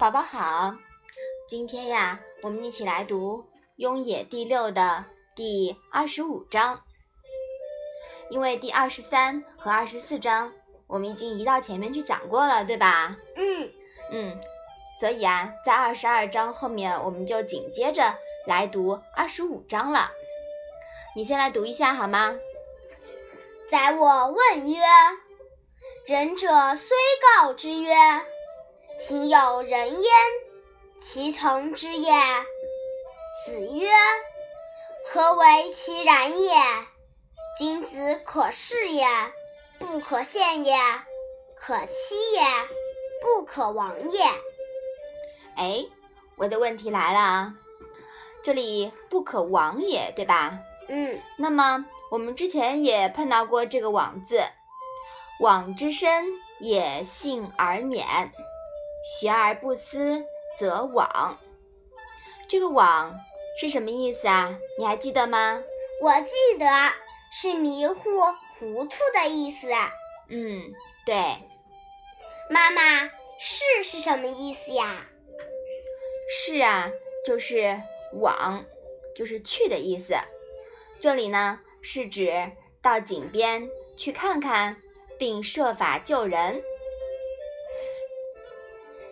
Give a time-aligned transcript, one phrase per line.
[0.00, 0.76] 宝宝好，
[1.46, 3.40] 今天呀，我们一起来读
[3.76, 5.04] 《雍也》第六的
[5.36, 6.80] 第二十五章。
[8.30, 10.54] 因为第二十三和二十四章
[10.86, 13.18] 我们已经移到前面去讲过了，对吧？
[13.36, 13.70] 嗯
[14.10, 14.40] 嗯，
[14.98, 18.14] 所以啊，在二十二章后面我们就紧接着
[18.46, 20.12] 来读二十五章了。
[21.14, 22.34] 你先来读一下好吗？
[23.70, 24.80] 宰我问曰
[26.08, 26.96] ：“仁者虽
[27.36, 27.92] 告之曰
[29.02, 30.12] ：‘亲有人焉，
[31.00, 32.12] 其从之也？’
[33.44, 33.88] 子曰
[35.06, 36.52] ：‘何为其然也？
[37.58, 39.06] 君子可视也，
[39.78, 40.76] 不可陷也；
[41.56, 42.40] 可欺也，
[43.22, 44.20] 不可亡也。’
[45.56, 45.86] 哎，
[46.36, 47.54] 我的问题来了啊，
[48.42, 50.58] 这里不可亡也，对吧？
[50.88, 51.86] 嗯，那么。
[52.10, 54.42] 我们之前也碰到过这个“枉”字
[55.38, 56.24] ，“枉之身
[56.58, 58.04] 也，幸而免，
[59.04, 60.24] 学而不思
[60.58, 61.36] 则罔。”
[62.48, 63.14] 这个“罔”
[63.60, 64.58] 是什么意思啊？
[64.78, 65.62] 你还记得吗？
[66.02, 66.66] 我记得
[67.32, 67.94] 是迷糊、
[68.54, 69.68] 糊涂的意思。
[70.28, 70.72] 嗯，
[71.04, 71.14] 对。
[72.48, 75.06] 妈妈，“是”是什么意思呀
[76.28, 76.90] ？“是”啊，
[77.24, 77.80] 就是
[78.14, 78.64] “往”，
[79.14, 80.14] 就是去的意思。
[81.00, 81.60] 这里呢？
[81.82, 84.76] 是指到井边去看看，
[85.18, 86.62] 并设法救人。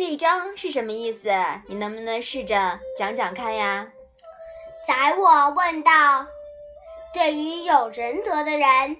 [0.00, 1.28] 这一章是什么意思？
[1.68, 3.92] 你能不能试着讲讲看呀？
[4.88, 6.26] 宰我问道
[7.12, 8.96] ：“对于有仁德的人，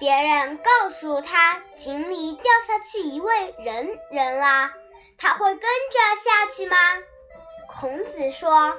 [0.00, 4.72] 别人告诉他井里掉下去一位人人了，
[5.16, 6.76] 他会跟着下去吗？”
[7.78, 8.70] 孔子说：“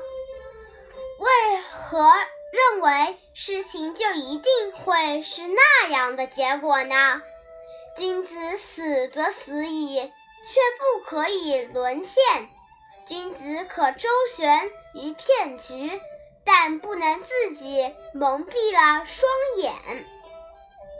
[1.18, 2.12] 为何？”
[2.52, 7.22] 认为事情就一定会是那样的结果呢？
[7.96, 10.12] 君子死则死矣，
[10.44, 12.24] 却不可以沦陷。
[13.06, 16.00] 君子可周旋于骗局，
[16.46, 19.74] 但不能自己蒙蔽了双眼。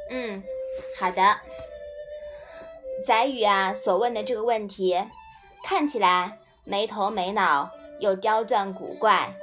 [0.10, 0.44] 嗯，
[1.00, 1.40] 好的。
[3.06, 5.02] 宰予啊所问的这个问题，
[5.66, 9.34] 看起来没头没脑，又刁钻古怪，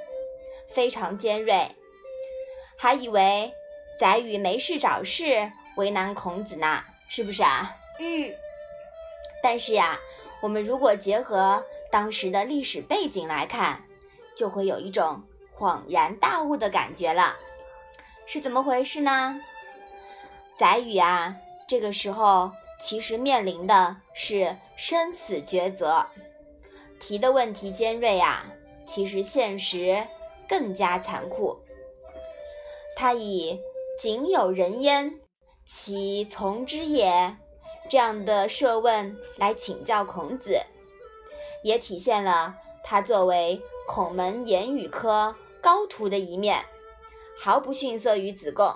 [0.68, 1.74] 非常尖锐。
[2.78, 3.52] 还以为
[3.98, 7.74] 宰予没事找事为难孔子呢，是不是啊？
[7.98, 8.34] 嗯。
[9.42, 9.98] 但是呀，
[10.40, 13.82] 我们如果结合当时的历史背景来看，
[14.36, 15.22] 就会有一种
[15.56, 17.36] 恍然大悟的感觉了。
[18.26, 19.40] 是怎么回事呢？
[20.56, 21.36] 宰予啊，
[21.66, 26.06] 这个时候其实面临的是生死抉择，
[27.00, 28.46] 提的问题尖锐啊，
[28.86, 30.06] 其实现实
[30.48, 31.58] 更加残酷。
[32.96, 33.58] 他以
[33.98, 35.18] “仅有人焉，
[35.64, 37.36] 其从之也”
[37.90, 40.58] 这样的设问来请教孔子，
[41.62, 46.64] 也体现了他作为孔门言语科高徒的一面，
[47.38, 48.74] 毫不逊色于子贡。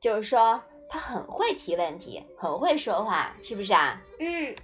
[0.00, 4.02] 就是说，他很会提问题，很会说话，是不是啊？
[4.18, 4.54] 嗯。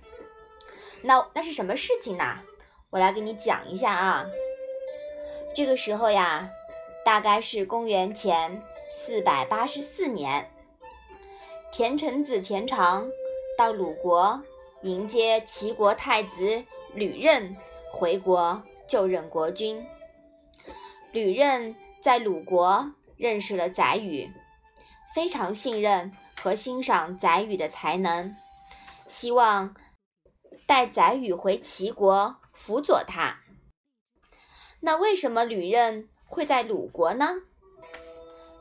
[1.00, 2.41] 那那是什么事情呢？
[2.91, 4.26] 我来给你讲一下啊。
[5.54, 6.50] 这个时候呀。
[7.04, 10.50] 大概是公元前四百八十四年，
[11.70, 13.10] 田成子田常
[13.56, 14.42] 到鲁国
[14.82, 17.56] 迎接齐国太子吕任
[17.92, 19.87] 回国就任国君。
[21.12, 24.31] 吕任在鲁国认识了宰予，
[25.14, 28.34] 非常信任和欣赏宰予的才能，
[29.06, 29.75] 希望
[30.66, 33.38] 带宰予回齐国辅佐他。
[34.81, 36.09] 那为什么吕任？
[36.26, 37.28] 会在鲁国呢，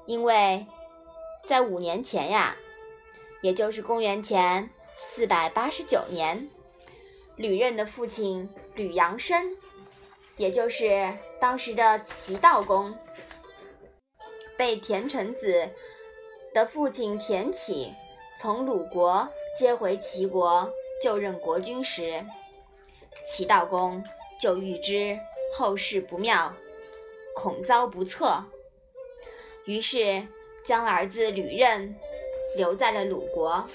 [0.05, 0.67] 因为
[1.47, 2.55] 在五年前呀，
[3.41, 6.49] 也就是公元前四百八十九年，
[7.35, 9.55] 吕任的父亲吕阳生，
[10.37, 12.95] 也就是当时的齐悼公，
[14.57, 15.69] 被田成子
[16.53, 17.93] 的父亲田启
[18.39, 19.27] 从鲁国
[19.57, 20.71] 接回齐国
[21.01, 22.23] 就任国君时，
[23.25, 24.03] 齐悼公
[24.39, 25.19] 就预知
[25.55, 26.53] 后事不妙。
[27.35, 28.45] 恐遭不测，
[29.65, 30.27] 于是
[30.63, 31.95] 将儿子吕任
[32.55, 33.67] 留在了鲁国，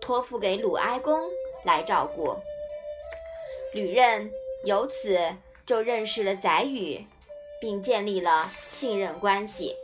[0.00, 1.20] 托付给鲁哀公
[1.64, 2.36] 来照顾。
[3.72, 4.30] 吕任
[4.64, 5.18] 由此
[5.66, 7.04] 就认识了宰予，
[7.60, 9.76] 并建立了信任关系。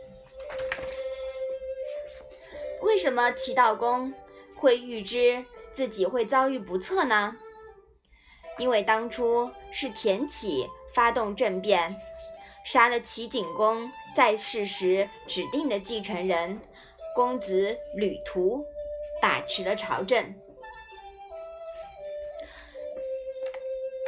[2.81, 4.13] 为什么齐悼公
[4.55, 7.35] 会预知自己会遭遇不测呢？
[8.57, 11.95] 因为当初是田启发动政变。
[12.63, 16.59] 杀了齐景公在世时指定的继承人
[17.13, 18.65] 公子吕图，
[19.25, 20.35] 把持了朝政。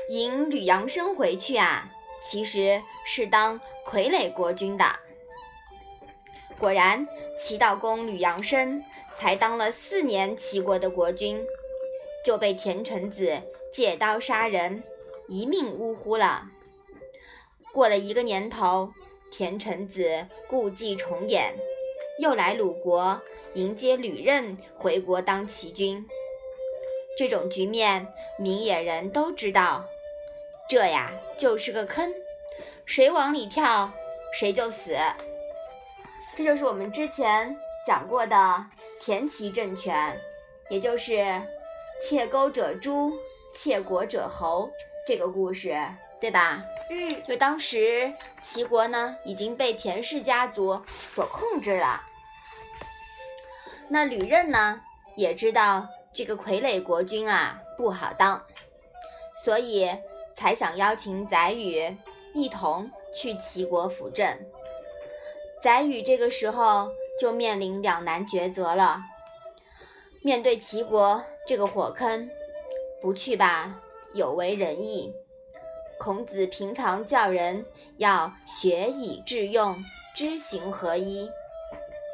[0.09, 1.89] 迎吕阳生回去啊，
[2.23, 4.85] 其实是当傀儡国君的。
[6.59, 8.83] 果然，齐悼公吕阳生
[9.15, 11.43] 才当了四年齐国的国君，
[12.23, 13.41] 就被田成子
[13.73, 14.83] 借刀杀人，
[15.27, 16.47] 一命呜呼了。
[17.73, 18.93] 过了一个年头，
[19.31, 21.55] 田成子故伎重演，
[22.19, 23.21] 又来鲁国
[23.53, 26.03] 迎接吕任回国当齐君。
[27.17, 28.07] 这种局面，
[28.39, 29.85] 明眼人都知道，
[30.67, 32.13] 这呀就是个坑，
[32.85, 33.91] 谁往里跳，
[34.33, 34.95] 谁就死。
[36.35, 37.55] 这就是我们之前
[37.85, 38.65] 讲过的
[38.99, 40.19] 田齐政权，
[40.69, 41.41] 也就是
[42.01, 43.13] “窃钩者诛，
[43.53, 44.71] 窃国者侯”
[45.07, 45.75] 这个故事，
[46.19, 46.63] 对吧？
[46.89, 52.01] 嗯，就当时齐国呢已经被田氏家族所控制了，
[53.89, 54.81] 那吕任呢
[55.15, 58.41] 也知道这个傀儡国君啊不好当，
[59.43, 59.89] 所以
[60.33, 61.95] 才想邀请宰予
[62.33, 64.37] 一同去齐国辅政。
[65.61, 66.89] 宰予这个时候
[67.19, 69.01] 就面临两难抉择了。
[70.21, 72.29] 面对齐国这个火坑，
[73.01, 73.79] 不去吧，
[74.13, 75.13] 有违仁义。
[75.99, 77.65] 孔子平常叫人
[77.97, 79.83] 要学以致用，
[80.15, 81.29] 知行合一，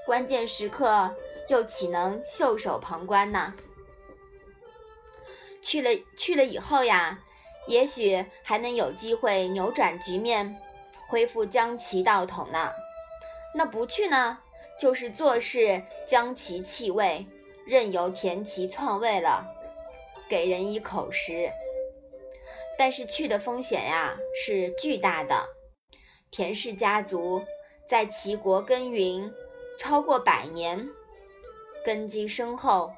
[0.06, 1.14] 关键时刻
[1.50, 3.54] 又岂能袖手旁观呢？
[5.62, 7.20] 去了去了以后呀，
[7.68, 10.58] 也许还能有机会扭转局面，
[11.08, 12.72] 恢复将其道统呢。
[13.54, 14.40] 那不去呢，
[14.80, 17.28] 就是做事将其弃位，
[17.66, 19.46] 任由田齐篡位了，
[20.30, 21.52] 给人以口实。
[22.78, 25.48] 但是去的风险呀是巨大的。
[26.32, 27.44] 田氏家族
[27.88, 29.32] 在齐国耕耘
[29.78, 30.90] 超过百年，
[31.86, 32.92] 根基深厚，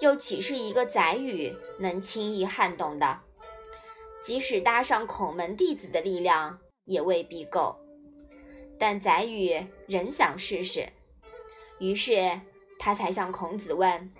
[0.00, 3.20] 又岂是一个宰予能轻易撼动的？
[4.22, 7.78] 即使搭上孔门弟子的力量，也未必够。
[8.78, 10.88] 但宰予仍想试试，
[11.78, 12.40] 于是
[12.78, 14.12] 他才向孔子问：“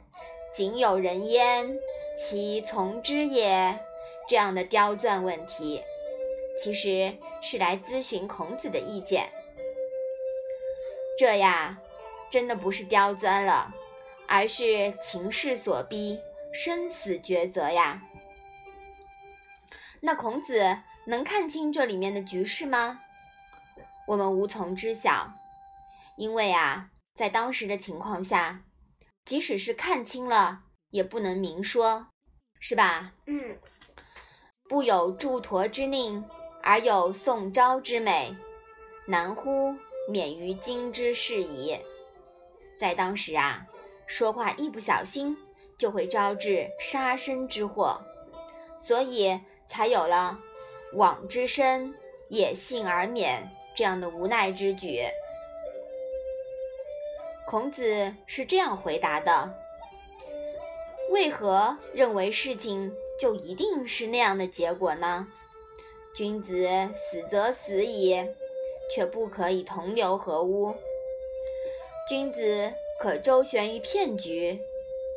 [0.55, 1.77] 仅有人焉，
[2.17, 3.79] 其从之也？”
[4.29, 5.83] 这样的刁钻问题，
[6.59, 9.31] 其实是来咨询孔子的意见。
[11.19, 11.79] 这呀，
[12.31, 13.73] 真的不是刁钻了，
[14.27, 16.19] 而是情势所逼，
[16.53, 18.03] 生死抉择呀。
[20.01, 23.01] 那孔子能看清这里面的局势吗？
[24.07, 25.33] 我们无从知晓，
[26.17, 28.65] 因为啊，在当时的情况下，
[29.25, 32.09] 即使是看清了，也不能明说，
[32.59, 33.13] 是吧？
[33.27, 33.57] 嗯，
[34.67, 36.23] 不有祝陀之佞，
[36.63, 38.35] 而有宋昭之美，
[39.07, 39.75] 难乎
[40.09, 41.79] 免于今之事矣。
[42.81, 43.67] 在当时啊，
[44.07, 45.37] 说话一不小心
[45.79, 48.01] 就会招致杀身之祸，
[48.79, 49.39] 所以
[49.69, 50.39] 才有了
[50.97, 51.95] “往之深，
[52.29, 53.51] 也幸而免”。
[53.77, 55.03] 这样的无奈之举，
[57.47, 59.53] 孔子是这样回答的：
[61.11, 65.29] 为何认为事情就一定是那样的结果呢？
[66.15, 68.17] 君子死则死矣，
[68.95, 70.75] 却不可以同流合污。
[72.09, 74.61] 君子可周旋于骗局，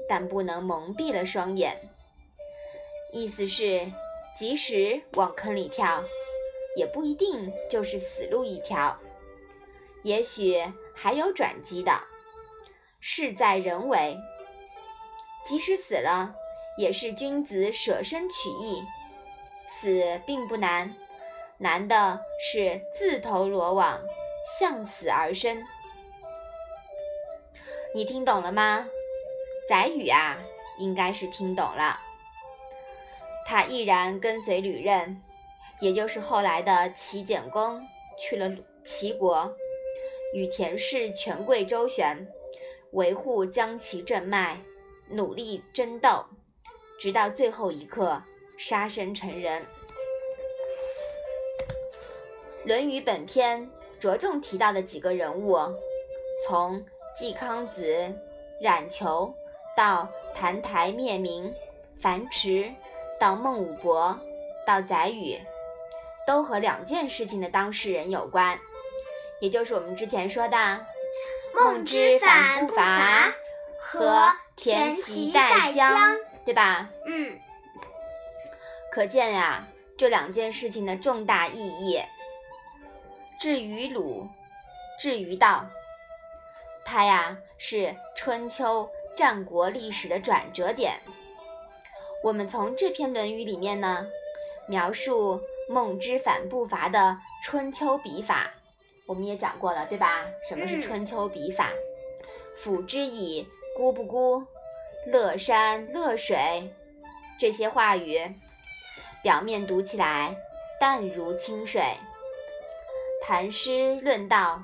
[0.08, 1.90] 但不能蒙蔽了双眼。
[3.12, 3.92] 意思是，
[4.38, 6.04] 即使往坑里跳。
[6.75, 8.96] 也不一定就是死路一条，
[10.04, 10.63] 也许
[10.94, 11.92] 还有转机的。
[13.00, 14.16] 事在人为，
[15.44, 16.36] 即使死了，
[16.77, 18.84] 也是君子舍身取义。
[19.67, 20.96] 死并不难，
[21.57, 24.00] 难的是自投罗网，
[24.60, 25.62] 向死而生。
[27.93, 28.88] 你听懂了吗？
[29.67, 30.38] 宰予啊，
[30.77, 32.00] 应该是听懂了。
[33.46, 35.22] 他毅然跟随吕任。
[35.79, 37.79] 也就是后来的齐简公
[38.17, 38.50] 去了
[38.84, 39.53] 齐国，
[40.34, 42.27] 与田氏权贵周旋，
[42.93, 44.60] 维护将其正脉，
[45.12, 46.25] 努力争斗，
[46.98, 48.22] 直到最后一刻
[48.58, 49.62] 杀身成仁。
[52.66, 55.58] 《论语》本篇着重提到的几个人物，
[56.46, 56.86] 从
[57.16, 58.13] 季康子、
[58.60, 59.34] 冉求
[59.75, 61.54] 到澹台灭明、
[62.01, 62.72] 樊迟，
[63.20, 64.20] 到孟武伯，
[64.66, 65.39] 到宰予。
[66.25, 68.60] 都和两件事情的当事人有关，
[69.39, 70.86] 也就是我们之前说的
[71.56, 73.34] “孟之反不伐”
[73.80, 76.89] 和“田齐代姜”，对吧？
[77.06, 77.38] 嗯。
[78.89, 82.00] 可见呀，这两件事情的重大意义。
[83.38, 84.30] 至于鲁，
[84.98, 85.68] 至于道，
[86.86, 91.01] 它呀是春秋战国历史的转折点。
[92.24, 94.08] 我们从这篇《论语》里面呢。
[94.70, 98.51] 描述孟之反步伐的春秋笔法。
[99.06, 100.25] 我们也讲过了，对吧？
[100.46, 101.72] 什么是春秋笔法？
[102.58, 104.46] 辅之以孤不咕、
[105.06, 106.74] 乐山乐水
[107.39, 108.34] 这些话语，
[109.22, 110.36] 表面读起来
[110.80, 111.82] 淡如清水，
[113.25, 114.63] 谈诗论道，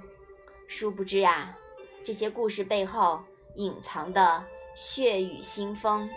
[0.68, 1.58] 殊不知啊，
[2.04, 3.24] 这些故事背后
[3.56, 4.44] 隐藏的
[4.76, 6.10] 血雨腥风，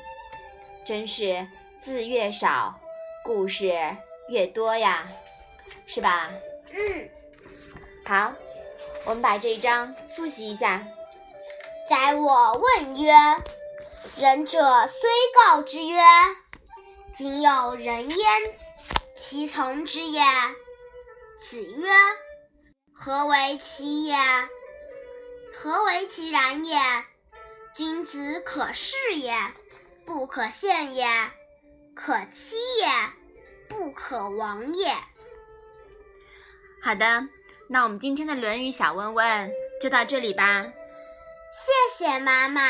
[0.84, 1.46] 真是
[1.80, 2.80] 字越少，
[3.22, 3.72] 故事
[4.28, 5.08] 越多呀，
[5.86, 6.30] 是吧？
[6.72, 7.08] 嗯。
[8.04, 8.32] 好，
[9.04, 10.86] 我们把这一章复习一下。
[11.88, 13.12] 宰我问曰
[14.16, 15.98] ：“仁者虽告之曰
[17.14, 18.18] ：‘今有人焉，
[19.16, 20.22] 其从之也？’
[21.40, 21.88] 子曰
[22.94, 24.16] ：‘何为其也？
[25.54, 26.78] 何为其然也？
[27.74, 29.34] 君子可视也，
[30.06, 31.06] 不可陷也；
[31.94, 32.88] 可欺也，
[33.68, 34.94] 不可亡也。’
[36.82, 37.28] 好的。
[37.68, 40.62] 那我们今天的《论语》小问问就到这里吧。
[41.50, 42.62] 谢谢妈妈。